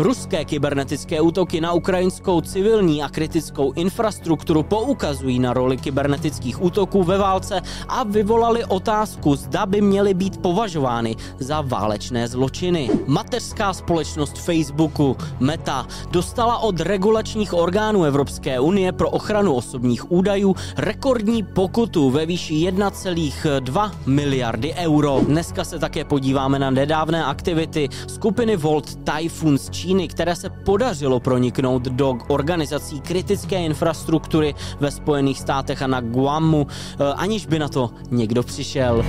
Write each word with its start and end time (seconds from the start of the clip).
Ruské 0.00 0.44
kybernetické 0.44 1.20
útoky 1.20 1.60
na 1.60 1.72
ukrajinskou 1.72 2.40
civilní 2.40 3.02
a 3.02 3.08
kritickou 3.08 3.72
infrastrukturu 3.72 4.62
poukazují 4.62 5.38
na 5.38 5.52
roli 5.52 5.76
kybernetických 5.76 6.62
útoků 6.62 7.04
ve 7.04 7.18
válce 7.18 7.60
a 7.88 8.04
vyvolali 8.04 8.64
otázku, 8.64 9.36
zda 9.36 9.66
by 9.66 9.80
měly 9.80 10.14
být 10.14 10.36
považovány 10.36 11.16
za 11.38 11.60
válečné 11.60 12.28
zločiny. 12.28 12.90
Mateřská 13.06 13.72
společnost 13.72 14.38
Facebooku 14.38 15.16
Meta 15.40 15.86
dostala 16.10 16.58
od 16.58 16.80
regulačních 16.80 17.54
orgánů 17.54 18.04
Evropské 18.04 18.60
unie 18.60 18.92
pro 18.92 19.10
ochranu 19.10 19.54
osobních 19.54 20.12
údajů 20.12 20.56
rekordní 20.76 21.42
pokutu 21.42 22.10
ve 22.10 22.26
výši 22.26 22.54
1,2 22.54 23.90
miliardy 24.06 24.74
euro. 24.74 25.20
Dneska 25.26 25.64
se 25.64 25.78
také 25.78 26.04
podíváme 26.04 26.58
na 26.58 26.70
nedávné 26.70 27.24
aktivity 27.24 27.88
skupiny 28.08 28.56
Volt 28.56 28.98
Typhoon 29.04 29.58
z 29.58 29.70
Číny, 29.70 29.89
které 30.08 30.36
se 30.36 30.50
podařilo 30.50 31.20
proniknout 31.20 31.82
do 31.82 32.18
organizací 32.28 33.00
kritické 33.00 33.62
infrastruktury 33.62 34.54
ve 34.80 34.90
Spojených 34.90 35.38
státech 35.38 35.82
a 35.82 35.86
na 35.86 36.00
Guamu, 36.00 36.66
eh, 36.70 37.04
aniž 37.04 37.46
by 37.46 37.58
na 37.58 37.68
to 37.68 37.90
někdo 38.10 38.42
přišel. 38.42 39.04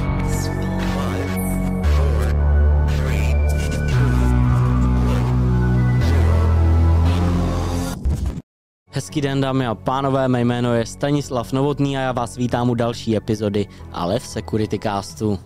Hezký 8.93 9.21
den 9.21 9.41
dámy 9.41 9.67
a 9.67 9.75
pánové, 9.75 10.27
mé 10.27 10.41
jméno 10.41 10.73
je 10.73 10.85
Stanislav 10.85 11.53
Novotný 11.53 11.97
a 11.97 12.01
já 12.01 12.11
vás 12.11 12.37
vítám 12.37 12.69
u 12.69 12.75
další 12.75 13.17
epizody 13.17 13.67
Ale 13.91 14.19
v 14.19 14.27
Security 14.27 14.79
Castu. 14.79 15.39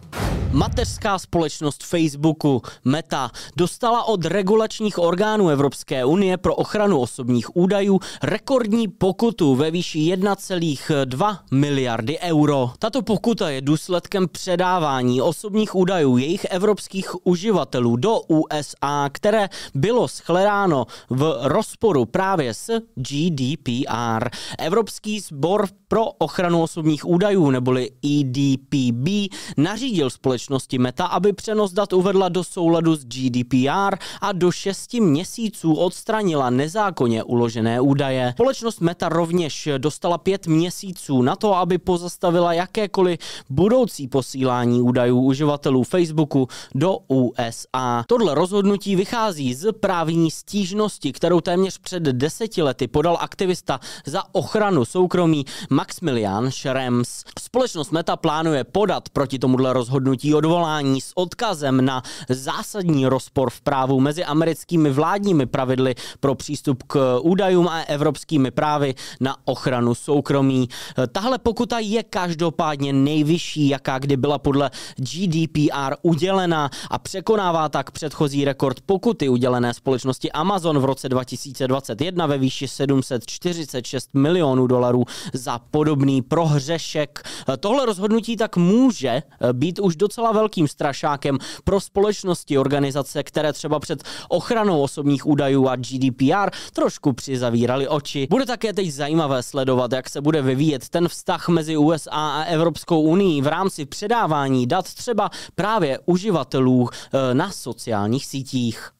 Mateřská 0.55 1.19
společnost 1.19 1.83
Facebooku 1.83 2.61
Meta 2.85 3.31
dostala 3.57 4.03
od 4.03 4.25
regulačních 4.25 4.99
orgánů 4.99 5.49
Evropské 5.49 6.05
unie 6.05 6.37
pro 6.37 6.55
ochranu 6.55 6.99
osobních 6.99 7.55
údajů 7.55 7.99
rekordní 8.23 8.87
pokutu 8.87 9.55
ve 9.55 9.71
výši 9.71 9.99
1,2 9.99 11.37
miliardy 11.51 12.19
euro. 12.19 12.71
Tato 12.79 13.01
pokuta 13.01 13.49
je 13.49 13.61
důsledkem 13.61 14.27
předávání 14.27 15.21
osobních 15.21 15.75
údajů 15.75 16.17
jejich 16.17 16.45
evropských 16.45 17.27
uživatelů 17.27 17.95
do 17.95 18.19
USA, 18.19 19.09
které 19.11 19.49
bylo 19.73 20.07
shledáno 20.07 20.85
v 21.09 21.37
rozporu 21.41 22.05
právě 22.05 22.53
s 22.53 22.79
GDPR. 22.95 24.29
Evropský 24.59 25.19
sbor 25.19 25.67
pro 25.87 26.05
ochranu 26.05 26.63
osobních 26.63 27.05
údajů 27.05 27.51
neboli 27.51 27.89
EDPB 28.05 29.33
nařídil 29.57 30.09
společnost 30.09 30.44
společnosti 30.45 30.77
Meta, 30.77 31.05
aby 31.05 31.33
přenos 31.33 31.71
dat 31.71 31.93
uvedla 31.93 32.29
do 32.29 32.43
souladu 32.43 32.95
s 32.95 33.05
GDPR 33.05 33.95
a 34.21 34.31
do 34.31 34.51
6 34.51 34.93
měsíců 34.93 35.73
odstranila 35.73 36.49
nezákonně 36.49 37.23
uložené 37.23 37.81
údaje. 37.81 38.31
Společnost 38.31 38.81
Meta 38.81 39.09
rovněž 39.09 39.69
dostala 39.77 40.17
5 40.17 40.47
měsíců 40.47 41.21
na 41.21 41.35
to, 41.35 41.55
aby 41.55 41.77
pozastavila 41.77 42.53
jakékoliv 42.53 43.19
budoucí 43.49 44.07
posílání 44.07 44.81
údajů 44.81 45.21
uživatelů 45.21 45.83
Facebooku 45.83 46.47
do 46.75 46.97
USA. 47.07 48.03
Tohle 48.07 48.35
rozhodnutí 48.35 48.95
vychází 48.95 49.53
z 49.53 49.73
právní 49.73 50.31
stížnosti, 50.31 51.11
kterou 51.11 51.41
téměř 51.41 51.77
před 51.77 52.03
deseti 52.03 52.61
lety 52.61 52.87
podal 52.87 53.17
aktivista 53.21 53.79
za 54.05 54.23
ochranu 54.31 54.85
soukromí 54.85 55.45
Maximilian 55.69 56.51
Schrems. 56.51 57.23
Společnost 57.39 57.91
Meta 57.91 58.15
plánuje 58.15 58.63
podat 58.63 59.09
proti 59.09 59.39
tomuhle 59.39 59.73
rozhodnutí 59.73 60.34
odvolání 60.35 61.01
s 61.01 61.11
odkazem 61.15 61.85
na 61.85 62.03
zásadní 62.29 63.07
rozpor 63.07 63.49
v 63.49 63.61
právu 63.61 63.99
mezi 63.99 64.23
americkými 64.25 64.89
vládními 64.89 65.45
pravidly 65.45 65.95
pro 66.19 66.35
přístup 66.35 66.83
k 66.83 67.19
údajům 67.21 67.67
a 67.67 67.81
evropskými 67.81 68.51
právy 68.51 68.95
na 69.19 69.35
ochranu 69.45 69.95
soukromí. 69.95 70.69
Tahle 71.11 71.37
pokuta 71.37 71.79
je 71.79 72.03
každopádně 72.03 72.93
nejvyšší, 72.93 73.67
jaká 73.69 73.99
kdy 73.99 74.17
byla 74.17 74.39
podle 74.39 74.71
GDPR 74.95 75.95
udělena 76.01 76.69
a 76.89 76.99
překonává 76.99 77.69
tak 77.69 77.91
předchozí 77.91 78.45
rekord 78.45 78.81
pokuty 78.81 79.29
udělené 79.29 79.73
společnosti 79.73 80.31
Amazon 80.31 80.79
v 80.79 80.85
roce 80.85 81.09
2021 81.09 82.25
ve 82.25 82.37
výši 82.37 82.67
746 82.67 84.09
milionů 84.13 84.67
dolarů 84.67 85.03
za 85.33 85.59
podobný 85.59 86.21
prohřešek. 86.21 87.23
Tohle 87.59 87.85
rozhodnutí 87.85 88.37
tak 88.37 88.57
může 88.57 89.23
být 89.53 89.79
už 89.79 89.95
docela 89.95 90.14
docela 90.15 90.31
velkým 90.31 90.67
strašákem 90.67 91.37
pro 91.63 91.79
společnosti, 91.81 92.57
organizace, 92.57 93.23
které 93.23 93.53
třeba 93.53 93.79
před 93.79 94.03
ochranou 94.29 94.81
osobních 94.81 95.25
údajů 95.25 95.67
a 95.67 95.75
GDPR 95.75 96.49
trošku 96.73 97.13
přizavírali 97.13 97.87
oči. 97.87 98.27
Bude 98.29 98.45
také 98.45 98.73
teď 98.73 98.91
zajímavé 98.91 99.43
sledovat, 99.43 99.91
jak 99.91 100.09
se 100.09 100.21
bude 100.21 100.41
vyvíjet 100.41 100.89
ten 100.89 101.07
vztah 101.07 101.49
mezi 101.49 101.77
USA 101.77 102.11
a 102.11 102.43
Evropskou 102.43 103.01
unii 103.01 103.41
v 103.41 103.47
rámci 103.47 103.85
předávání 103.85 104.67
dat 104.67 104.93
třeba 104.93 105.29
právě 105.55 105.99
uživatelů 106.05 106.89
eh, 106.89 107.33
na 107.33 107.51
sociálních 107.51 108.25
sítích. 108.25 108.94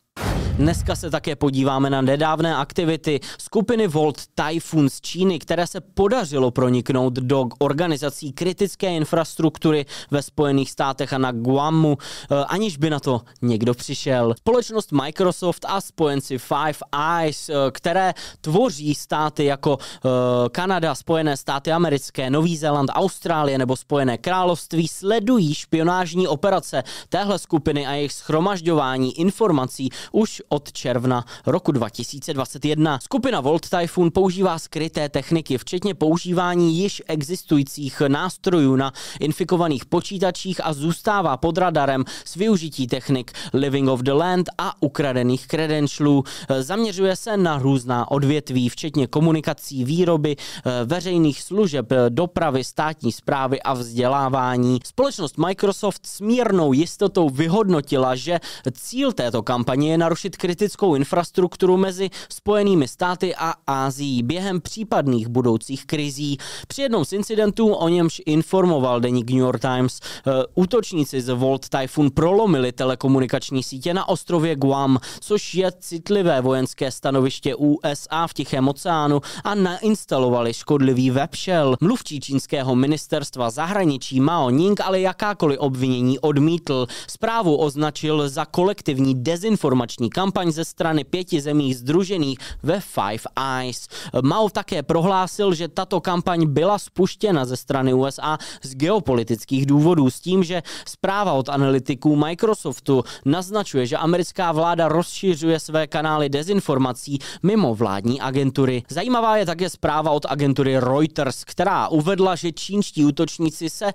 Dneska 0.57 0.95
se 0.95 1.09
také 1.09 1.35
podíváme 1.35 1.89
na 1.89 2.01
nedávné 2.01 2.55
aktivity 2.55 3.19
skupiny 3.38 3.88
Volt 3.88 4.21
Typhoon 4.35 4.89
z 4.89 5.01
Číny, 5.01 5.39
které 5.39 5.67
se 5.67 5.81
podařilo 5.81 6.51
proniknout 6.51 7.13
do 7.13 7.45
organizací 7.59 8.31
kritické 8.31 8.95
infrastruktury 8.95 9.85
ve 10.11 10.21
Spojených 10.21 10.71
státech 10.71 11.13
a 11.13 11.17
na 11.17 11.31
Guamu, 11.31 11.97
eh, 11.97 12.35
aniž 12.47 12.77
by 12.77 12.89
na 12.89 12.99
to 12.99 13.21
někdo 13.41 13.73
přišel. 13.73 14.33
Společnost 14.38 14.91
Microsoft 14.91 15.66
a 15.69 15.81
spojenci 15.81 16.38
Five 16.38 16.79
Eyes, 17.19 17.49
eh, 17.49 17.53
které 17.72 18.13
tvoří 18.41 18.95
státy 18.95 19.45
jako 19.45 19.77
eh, 19.81 20.09
Kanada, 20.49 20.95
Spojené 20.95 21.37
státy 21.37 21.72
americké, 21.72 22.29
Nový 22.29 22.57
Zéland, 22.57 22.91
Austrálie 22.93 23.57
nebo 23.57 23.75
Spojené 23.75 24.17
království, 24.17 24.87
sledují 24.87 25.53
špionážní 25.53 26.27
operace 26.27 26.83
téhle 27.09 27.39
skupiny 27.39 27.87
a 27.87 27.91
jejich 27.91 28.13
schromažďování 28.13 29.19
informací 29.19 29.89
už 30.11 30.44
od 30.50 30.72
června 30.72 31.25
roku 31.45 31.72
2021. 31.72 33.00
Skupina 33.03 33.41
Volt 33.41 33.69
Typhoon 33.69 34.11
používá 34.11 34.59
skryté 34.59 35.09
techniky, 35.09 35.57
včetně 35.57 35.94
používání 35.94 36.78
již 36.78 37.01
existujících 37.07 38.01
nástrojů 38.07 38.75
na 38.75 38.91
infikovaných 39.19 39.85
počítačích 39.85 40.66
a 40.66 40.73
zůstává 40.73 41.38
pod 41.38 41.57
radarem 41.57 42.03
s 42.25 42.35
využití 42.35 42.88
technik 42.88 43.31
Living 43.53 43.89
of 43.89 44.00
the 44.00 44.11
Land 44.11 44.50
a 44.57 44.81
ukradených 44.81 45.47
credentialů. 45.47 46.23
Zaměřuje 46.59 47.16
se 47.16 47.38
na 47.38 47.57
různá 47.57 48.11
odvětví, 48.11 48.69
včetně 48.69 49.07
komunikací, 49.07 49.85
výroby, 49.85 50.35
veřejných 50.85 51.41
služeb, 51.41 51.89
dopravy, 52.09 52.63
státní 52.63 53.11
zprávy 53.11 53.61
a 53.61 53.73
vzdělávání. 53.73 54.79
Společnost 54.85 55.38
Microsoft 55.38 56.05
s 56.05 56.22
mírnou 56.22 56.73
jistotou 56.73 57.29
vyhodnotila, 57.29 58.16
že 58.16 58.39
cíl 58.72 59.11
této 59.11 59.44
kampaně 59.44 59.91
je 59.91 59.97
narušit 59.97 60.34
kritickou 60.38 60.96
infrastrukturu 60.96 61.78
mezi 61.78 62.09
Spojenými 62.29 62.88
státy 62.88 63.35
a 63.35 63.53
Ázií 63.68 64.23
během 64.23 64.62
případných 64.62 65.28
budoucích 65.28 65.85
krizí. 65.85 66.38
Při 66.68 66.81
jednom 66.81 67.06
z 67.06 67.13
incidentů, 67.13 67.73
o 67.73 67.90
němž 67.90 68.22
informoval 68.25 69.00
deník 69.00 69.29
New 69.29 69.40
York 69.40 69.62
Times, 69.62 70.00
uh, 70.28 70.34
útočníci 70.56 71.22
z 71.22 71.34
Volt 71.34 71.69
Typhoon 71.69 72.12
prolomili 72.12 72.72
telekomunikační 72.72 73.63
sítě 73.63 73.94
na 73.94 74.09
ostrově 74.09 74.56
Guam, 74.56 75.00
což 75.19 75.53
je 75.53 75.72
citlivé 75.79 76.41
vojenské 76.41 76.91
stanoviště 76.91 77.56
USA 77.56 78.28
v 78.28 78.34
Tichém 78.34 78.67
oceánu 78.67 79.22
a 79.44 79.56
nainstalovali 79.56 80.53
škodlivý 80.53 81.12
webshell. 81.12 81.75
Mluvčí 81.81 82.19
čínského 82.19 82.75
ministerstva 82.75 83.50
zahraničí 83.50 84.19
Mao 84.19 84.50
Ning 84.50 84.81
ale 84.81 85.00
jakákoliv 85.00 85.59
obvinění 85.59 86.19
odmítl. 86.19 86.88
Zprávu 87.07 87.56
označil 87.56 88.29
za 88.29 88.46
kolektivní 88.46 89.16
dezinformační 89.23 90.09
kampaň 90.09 90.25
kampaň 90.25 90.52
ze 90.52 90.66
strany 90.66 91.03
pěti 91.03 91.41
zemí 91.41 91.74
združených 91.74 92.40
ve 92.64 92.79
Five 92.79 93.23
Eyes. 93.38 93.88
Mao 94.22 94.49
také 94.49 94.84
prohlásil, 94.84 95.53
že 95.53 95.67
tato 95.67 96.02
kampaň 96.02 96.49
byla 96.49 96.82
spuštěna 96.82 97.46
ze 97.46 97.58
strany 97.58 97.94
USA 97.94 98.38
z 98.64 98.76
geopolitických 98.76 99.66
důvodů 99.66 100.09
s 100.09 100.20
tím, 100.20 100.44
že 100.44 100.64
zpráva 100.88 101.34
od 101.34 101.49
analytiků 101.49 102.16
Microsoftu 102.16 103.03
naznačuje, 103.26 103.85
že 103.85 103.97
americká 103.97 104.52
vláda 104.52 104.88
rozšiřuje 104.88 105.59
své 105.59 105.88
kanály 105.88 106.29
dezinformací 106.29 107.20
mimo 107.44 107.76
vládní 107.76 108.22
agentury. 108.22 108.84
Zajímavá 108.90 109.38
je 109.38 109.46
také 109.46 109.70
zpráva 109.70 110.11
od 110.11 110.26
agentury 110.26 110.79
Reuters, 110.79 111.44
která 111.44 111.88
uvedla, 111.88 112.35
že 112.35 112.52
čínští 112.52 113.05
útočníci 113.05 113.70
se 113.70 113.85
uh, 113.85 113.91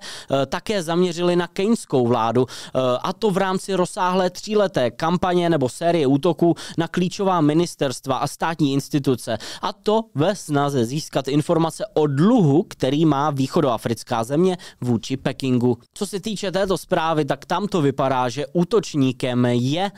také 0.47 0.83
zaměřili 0.83 1.35
na 1.35 1.47
keňskou 1.47 2.07
vládu, 2.07 2.41
uh, 2.41 2.81
a 3.03 3.13
to 3.13 3.31
v 3.31 3.37
rámci 3.37 3.75
rozsáhlé 3.75 4.29
tříleté 4.29 4.91
kampaně 4.91 5.49
nebo 5.49 5.69
série 5.69 6.07
útoků 6.07 6.20
útoků 6.21 6.55
na 6.77 6.87
klíčová 6.87 7.41
ministerstva 7.41 8.17
a 8.17 8.27
státní 8.27 8.73
instituce. 8.73 9.37
A 9.61 9.73
to 9.73 10.13
ve 10.15 10.35
snaze 10.35 10.85
získat 10.85 11.27
informace 11.27 11.83
o 11.93 12.07
dluhu, 12.07 12.65
který 12.69 13.05
má 13.05 13.29
východoafrická 13.29 14.23
země 14.23 14.57
vůči 14.81 15.17
Pekingu. 15.17 15.77
Co 15.93 16.05
se 16.05 16.19
týče 16.19 16.51
této 16.51 16.77
zprávy, 16.77 17.25
tak 17.25 17.45
tam 17.45 17.67
to 17.67 17.81
vypadá, 17.81 18.29
že 18.29 18.45
útočníkem 18.53 19.45
je 19.45 19.89
eh, 19.89 19.91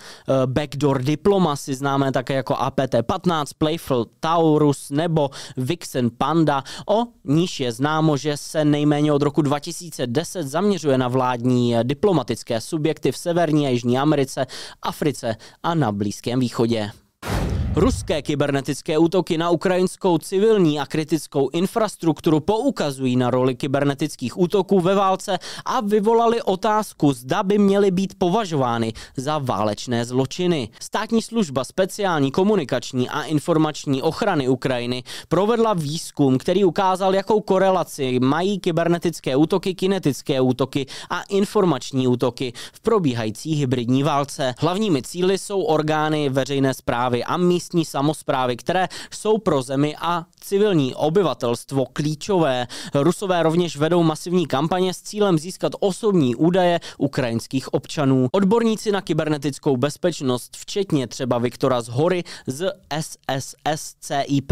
backdoor 0.45 1.03
diplomacy, 1.03 1.75
známé 1.75 2.11
také 2.11 2.33
jako 2.33 2.53
APT-15, 2.53 3.45
Playful 3.57 4.05
Taurus 4.19 4.89
nebo 4.89 5.29
Vixen 5.57 6.09
Panda, 6.17 6.63
o 6.87 7.05
níž 7.23 7.59
je 7.59 7.71
známo, 7.71 8.17
že 8.17 8.37
se 8.37 8.65
nejméně 8.65 9.11
od 9.11 9.21
roku 9.21 9.41
2010 9.41 10.47
zaměřuje 10.47 10.97
na 10.97 11.07
vládní 11.07 11.75
eh, 11.75 11.83
diplomatické 11.83 12.61
subjekty 12.61 13.11
v 13.11 13.17
Severní 13.17 13.67
a 13.67 13.69
Jižní 13.69 13.99
Americe, 13.99 14.47
Africe 14.81 15.35
a 15.63 15.75
na 15.75 15.91
Blízkém 16.03 16.39
východě. 16.39 16.91
Ruské 17.75 18.21
kybernetické 18.21 18.97
útoky 18.97 19.37
na 19.37 19.49
ukrajinskou 19.49 20.17
civilní 20.17 20.79
a 20.79 20.85
kritickou 20.85 21.49
infrastrukturu 21.49 22.39
poukazují 22.39 23.15
na 23.15 23.29
roli 23.29 23.55
kybernetických 23.55 24.39
útoků 24.39 24.79
ve 24.79 24.95
válce 24.95 25.39
a 25.65 25.81
vyvolali 25.81 26.41
otázku, 26.41 27.13
zda 27.13 27.43
by 27.43 27.57
měly 27.57 27.91
být 27.91 28.13
považovány 28.17 28.93
za 29.17 29.37
válečné 29.37 30.05
zločiny. 30.05 30.69
Státní 30.79 31.21
služba 31.21 31.63
speciální 31.63 32.31
komunikační 32.31 33.09
a 33.09 33.23
informační 33.23 34.01
ochrany 34.01 34.49
Ukrajiny 34.49 35.03
provedla 35.27 35.73
výzkum, 35.73 36.37
který 36.37 36.65
ukázal, 36.65 37.15
jakou 37.15 37.41
korelaci 37.41 38.19
mají 38.19 38.59
kybernetické 38.59 39.35
útoky, 39.35 39.73
kinetické 39.73 40.41
útoky 40.41 40.85
a 41.09 41.21
informační 41.21 42.07
útoky 42.07 42.53
v 42.73 42.79
probíhající 42.79 43.55
hybridní 43.55 44.03
válce. 44.03 44.55
Hlavními 44.59 45.01
cíly 45.01 45.37
jsou 45.37 45.61
orgány 45.61 46.29
veřejné 46.29 46.73
zprávy 46.73 47.23
a 47.23 47.37
míst 47.37 47.62
místní 47.63 47.85
samozprávy, 47.85 48.55
které 48.57 48.87
jsou 49.11 49.37
pro 49.37 49.61
zemi 49.61 49.95
a 50.01 50.25
civilní 50.41 50.95
obyvatelstvo 50.95 51.85
klíčové. 51.93 52.67
Rusové 52.93 53.43
rovněž 53.43 53.77
vedou 53.77 54.03
masivní 54.03 54.47
kampaně 54.47 54.93
s 54.93 55.01
cílem 55.01 55.39
získat 55.39 55.71
osobní 55.79 56.35
údaje 56.35 56.79
ukrajinských 56.97 57.73
občanů. 57.73 58.27
Odborníci 58.31 58.91
na 58.91 59.01
kybernetickou 59.01 59.77
bezpečnost, 59.77 60.57
včetně 60.57 61.07
třeba 61.07 61.37
Viktora 61.37 61.81
z 61.81 61.87
Hory 61.87 62.23
z 62.47 62.71
SSSCIP, 62.99 64.51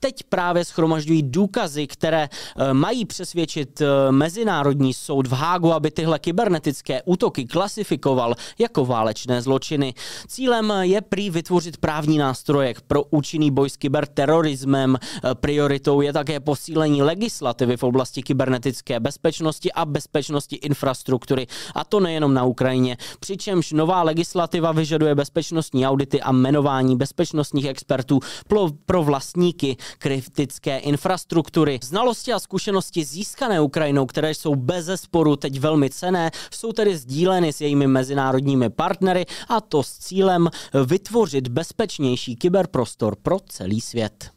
teď 0.00 0.22
právě 0.28 0.64
schromažďují 0.64 1.22
důkazy, 1.22 1.86
které 1.86 2.28
eh, 2.28 2.74
mají 2.74 3.04
přesvědčit 3.04 3.80
eh, 3.80 4.12
Mezinárodní 4.12 4.94
soud 4.94 5.26
v 5.26 5.32
Hágu, 5.32 5.72
aby 5.72 5.90
tyhle 5.90 6.18
kybernetické 6.18 7.02
útoky 7.04 7.44
klasifikoval 7.44 8.34
jako 8.58 8.84
válečné 8.84 9.42
zločiny. 9.42 9.94
Cílem 10.28 10.72
je 10.80 11.00
prý 11.00 11.30
vytvořit 11.30 11.76
právní 11.76 12.18
nástroj 12.18 12.49
nástroje 12.50 12.74
pro 12.86 13.04
účinný 13.10 13.50
boj 13.50 13.70
s 13.70 13.76
kyberterorismem. 13.76 14.98
Prioritou 15.34 16.00
je 16.00 16.12
také 16.12 16.40
posílení 16.40 17.02
legislativy 17.02 17.76
v 17.76 17.82
oblasti 17.82 18.22
kybernetické 18.22 19.00
bezpečnosti 19.00 19.72
a 19.72 19.84
bezpečnosti 19.84 20.56
infrastruktury. 20.56 21.46
A 21.74 21.84
to 21.84 22.00
nejenom 22.00 22.34
na 22.34 22.44
Ukrajině. 22.44 22.96
Přičemž 23.20 23.72
nová 23.72 24.02
legislativa 24.02 24.72
vyžaduje 24.72 25.14
bezpečnostní 25.14 25.86
audity 25.86 26.20
a 26.20 26.32
jmenování 26.32 26.96
bezpečnostních 26.96 27.64
expertů 27.64 28.20
pro, 28.48 28.68
pro 28.86 29.02
vlastníky 29.02 29.76
kritické 29.98 30.78
infrastruktury. 30.78 31.78
Znalosti 31.82 32.32
a 32.32 32.38
zkušenosti 32.38 33.04
získané 33.04 33.60
Ukrajinou, 33.60 34.06
které 34.06 34.34
jsou 34.34 34.54
bez 34.54 34.90
sporu 34.94 35.36
teď 35.36 35.60
velmi 35.60 35.90
cené, 35.90 36.30
jsou 36.50 36.72
tedy 36.72 36.96
sdíleny 36.96 37.52
s 37.52 37.60
jejími 37.60 37.86
mezinárodními 37.86 38.70
partnery 38.70 39.26
a 39.48 39.60
to 39.60 39.82
s 39.82 39.98
cílem 39.98 40.50
vytvořit 40.86 41.48
bezpečnější 41.48 42.36
kyberprostor 42.40 43.16
pro 43.16 43.38
celý 43.48 43.80
svět. 43.80 44.30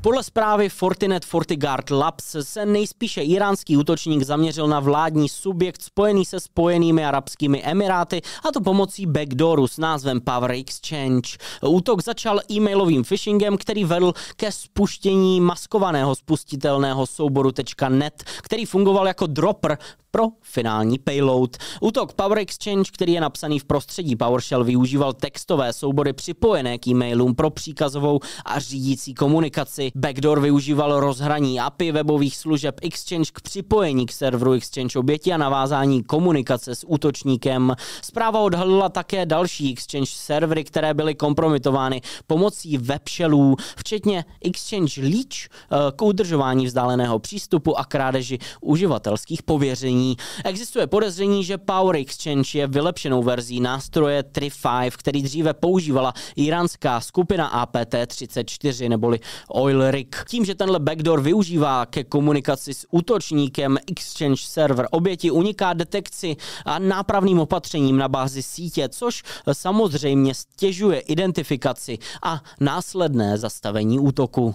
Podle 0.00 0.22
zprávy 0.22 0.68
Fortinet 0.68 1.24
FortiGuard 1.24 1.90
Labs 1.90 2.36
se 2.40 2.66
nejspíše 2.66 3.22
iránský 3.22 3.76
útočník 3.76 4.22
zaměřil 4.22 4.68
na 4.68 4.80
vládní 4.80 5.28
subjekt 5.28 5.82
spojený 5.82 6.24
se 6.24 6.40
spojenými 6.40 7.06
arabskými 7.06 7.62
emiráty 7.62 8.22
a 8.48 8.52
to 8.52 8.60
pomocí 8.60 9.06
backdooru 9.06 9.66
s 9.66 9.78
názvem 9.78 10.20
Power 10.20 10.50
Exchange. 10.50 11.38
Útok 11.68 12.02
začal 12.02 12.40
e-mailovým 12.50 13.04
phishingem, 13.04 13.56
který 13.56 13.84
vedl 13.84 14.12
ke 14.36 14.52
spuštění 14.52 15.40
maskovaného 15.40 16.14
spustitelného 16.14 17.06
souboru 17.06 17.50
.net, 17.88 18.24
který 18.42 18.64
fungoval 18.64 19.06
jako 19.06 19.26
dropper 19.26 19.78
pro 20.14 20.28
finální 20.42 20.98
payload. 20.98 21.56
Útok 21.80 22.12
Power 22.12 22.38
Exchange, 22.38 22.90
který 22.92 23.12
je 23.12 23.20
napsaný 23.20 23.58
v 23.58 23.64
prostředí 23.64 24.16
PowerShell, 24.16 24.64
využíval 24.64 25.12
textové 25.12 25.72
soubory 25.72 26.12
připojené 26.12 26.78
k 26.78 26.86
e-mailům 26.86 27.34
pro 27.34 27.50
příkazovou 27.50 28.20
a 28.44 28.58
řídící 28.58 29.14
komunikaci. 29.14 29.90
Backdoor 29.94 30.40
využíval 30.40 31.00
rozhraní 31.00 31.60
API 31.60 31.92
webových 31.92 32.36
služeb 32.36 32.80
Exchange 32.82 33.30
k 33.32 33.40
připojení 33.40 34.06
k 34.06 34.12
serveru 34.12 34.52
Exchange 34.52 34.98
oběti 34.98 35.32
a 35.32 35.36
navázání 35.36 36.02
komunikace 36.02 36.74
s 36.74 36.86
útočníkem. 36.88 37.74
Zpráva 38.02 38.40
odhalila 38.40 38.88
také 38.88 39.26
další 39.26 39.72
Exchange 39.72 40.10
servery, 40.14 40.64
které 40.64 40.94
byly 40.94 41.14
kompromitovány 41.14 42.00
pomocí 42.26 42.78
webshellů, 42.78 43.56
včetně 43.76 44.24
Exchange 44.44 45.00
Leech 45.00 45.48
eh, 45.48 45.76
k 45.96 46.02
udržování 46.02 46.66
vzdáleného 46.66 47.18
přístupu 47.18 47.78
a 47.78 47.84
krádeži 47.84 48.38
uživatelských 48.60 49.42
pověření 49.42 50.03
zdanění. 50.04 50.16
Existuje 50.44 50.86
podezření, 50.86 51.44
že 51.44 51.58
Power 51.58 51.96
Exchange 51.96 52.58
je 52.58 52.66
vylepšenou 52.66 53.22
verzí 53.22 53.60
nástroje 53.60 54.22
Tri5, 54.22 54.90
který 54.96 55.22
dříve 55.22 55.54
používala 55.54 56.14
iránská 56.36 57.00
skupina 57.00 57.66
APT-34 57.66 58.88
neboli 58.88 59.20
Oil 59.48 59.90
Rig. 59.90 60.24
Tím, 60.28 60.44
že 60.44 60.54
tenhle 60.54 60.78
backdoor 60.78 61.20
využívá 61.20 61.86
ke 61.86 62.04
komunikaci 62.04 62.74
s 62.74 62.86
útočníkem 62.90 63.78
Exchange 63.90 64.42
server, 64.44 64.86
oběti 64.90 65.30
uniká 65.30 65.72
detekci 65.72 66.36
a 66.64 66.78
nápravným 66.78 67.38
opatřením 67.38 67.96
na 67.96 68.08
bázi 68.08 68.42
sítě, 68.42 68.88
což 68.88 69.22
samozřejmě 69.52 70.34
stěžuje 70.34 71.00
identifikaci 71.00 71.98
a 72.22 72.42
následné 72.60 73.38
zastavení 73.38 73.98
útoku. 73.98 74.54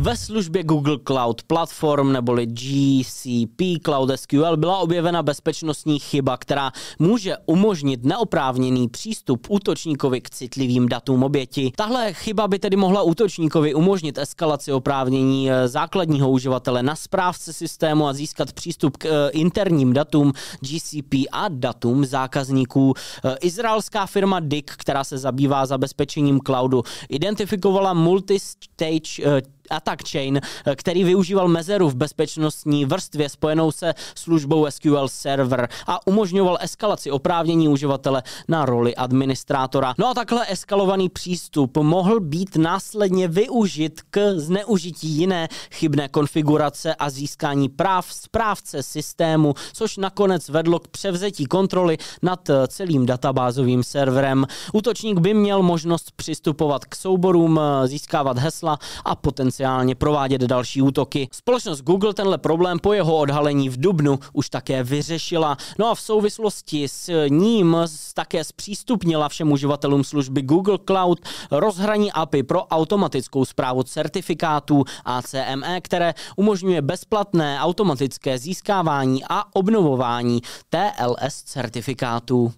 Ve 0.00 0.16
službě 0.16 0.62
Google 0.62 0.98
Cloud 1.06 1.42
Platform 1.42 2.12
neboli 2.12 2.46
GCP 2.46 3.62
Cloud 3.84 4.10
SQL 4.16 4.56
byla 4.56 4.78
objevena 4.78 5.22
bezpečnostní 5.22 5.98
chyba, 5.98 6.36
která 6.36 6.72
může 6.98 7.36
umožnit 7.46 8.04
neoprávněný 8.04 8.88
přístup 8.88 9.46
útočníkovi 9.50 10.20
k 10.20 10.30
citlivým 10.30 10.88
datům 10.88 11.22
oběti. 11.22 11.72
Tahle 11.76 12.12
chyba 12.12 12.48
by 12.48 12.58
tedy 12.58 12.76
mohla 12.76 13.02
útočníkovi 13.02 13.74
umožnit 13.74 14.18
eskalaci 14.18 14.72
oprávnění 14.72 15.50
eh, 15.50 15.68
základního 15.68 16.30
uživatele 16.30 16.82
na 16.82 16.96
správce 16.96 17.52
systému 17.52 18.06
a 18.06 18.12
získat 18.12 18.52
přístup 18.52 18.96
k 18.96 19.04
eh, 19.04 19.30
interním 19.30 19.92
datům 19.92 20.32
GCP 20.60 21.14
a 21.32 21.48
datům 21.48 22.04
zákazníků. 22.04 22.94
Eh, 23.24 23.36
izraelská 23.40 24.06
firma 24.06 24.40
DIC, 24.40 24.66
která 24.76 25.04
se 25.04 25.18
zabývá 25.18 25.66
zabezpečením 25.66 26.40
cloudu, 26.40 26.82
identifikovala 27.08 27.94
multistage 27.94 29.42
attack 29.70 30.08
chain, 30.08 30.40
který 30.76 31.04
využíval 31.04 31.48
mezeru 31.48 31.88
v 31.88 31.94
bezpečnostní 31.94 32.84
vrstvě 32.84 33.28
spojenou 33.28 33.72
se 33.72 33.94
službou 34.14 34.66
SQL 34.70 35.08
Server 35.08 35.68
a 35.86 36.06
umožňoval 36.06 36.58
eskalaci 36.60 37.10
oprávnění 37.10 37.68
uživatele 37.68 38.22
na 38.48 38.64
roli 38.64 38.96
administrátora. 38.96 39.94
No 39.98 40.08
a 40.08 40.14
takhle 40.14 40.46
eskalovaný 40.48 41.08
přístup 41.08 41.76
mohl 41.76 42.20
být 42.20 42.56
následně 42.56 43.28
využit 43.28 44.00
k 44.10 44.34
zneužití 44.38 45.08
jiné 45.08 45.48
chybné 45.72 46.08
konfigurace 46.08 46.94
a 46.94 47.10
získání 47.10 47.68
práv 47.68 48.12
správce 48.12 48.82
systému, 48.82 49.54
což 49.72 49.96
nakonec 49.96 50.48
vedlo 50.48 50.78
k 50.78 50.88
převzetí 50.88 51.46
kontroly 51.46 51.98
nad 52.22 52.50
celým 52.68 53.06
databázovým 53.06 53.82
serverem. 53.84 54.46
Útočník 54.72 55.18
by 55.18 55.34
měl 55.34 55.62
možnost 55.62 56.10
přistupovat 56.16 56.84
k 56.84 56.96
souborům, 56.96 57.60
získávat 57.84 58.38
hesla 58.38 58.78
a 59.04 59.16
potenciálně 59.16 59.59
potenciálně 59.60 59.94
provádět 59.94 60.40
další 60.40 60.82
útoky. 60.82 61.28
Společnost 61.32 61.80
Google 61.82 62.14
tenhle 62.14 62.38
problém 62.38 62.78
po 62.78 62.92
jeho 62.92 63.16
odhalení 63.16 63.68
v 63.68 63.80
Dubnu 63.80 64.18
už 64.32 64.50
také 64.50 64.82
vyřešila. 64.82 65.56
No 65.78 65.90
a 65.90 65.94
v 65.94 66.00
souvislosti 66.00 66.88
s 66.88 67.28
ním 67.28 67.76
také 68.14 68.44
zpřístupnila 68.44 69.28
všem 69.28 69.52
uživatelům 69.52 70.04
služby 70.04 70.42
Google 70.42 70.78
Cloud 70.86 71.20
rozhraní 71.50 72.12
API 72.12 72.42
pro 72.42 72.64
automatickou 72.66 73.44
zprávu 73.44 73.82
certifikátů 73.82 74.84
ACME, 75.04 75.80
které 75.80 76.14
umožňuje 76.36 76.82
bezplatné 76.82 77.60
automatické 77.60 78.38
získávání 78.38 79.22
a 79.28 79.44
obnovování 79.56 80.40
TLS 80.70 81.42
certifikátů. 81.42 82.52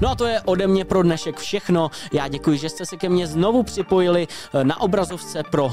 No 0.00 0.10
a 0.10 0.14
to 0.14 0.26
je 0.26 0.40
ode 0.40 0.66
mě 0.66 0.84
pro 0.84 1.02
dnešek 1.02 1.38
všechno. 1.38 1.90
Já 2.12 2.28
děkuji, 2.28 2.58
že 2.58 2.68
jste 2.68 2.86
se 2.86 2.96
ke 2.96 3.08
mně 3.08 3.26
znovu 3.26 3.62
připojili 3.62 4.28
na 4.62 4.80
obrazovce 4.80 5.42
pro 5.50 5.64
uh, 5.64 5.72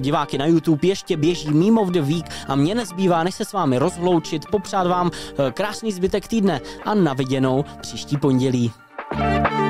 diváky 0.00 0.38
na 0.38 0.46
YouTube. 0.46 0.88
Ještě 0.88 1.16
běží 1.16 1.50
Meme 1.50 1.80
of 1.80 1.88
the 1.88 2.00
Week 2.00 2.26
a 2.48 2.54
mě 2.54 2.74
nezbývá, 2.74 3.22
než 3.22 3.34
se 3.34 3.44
s 3.44 3.52
vámi 3.52 3.78
rozloučit, 3.78 4.46
popřát 4.50 4.86
vám 4.86 5.06
uh, 5.06 5.50
krásný 5.50 5.92
zbytek 5.92 6.28
týdne 6.28 6.60
a 6.84 6.94
naviděnou 6.94 7.64
příští 7.80 8.16
pondělí. 8.16 8.72
thank 9.10 9.52
you 9.52 9.67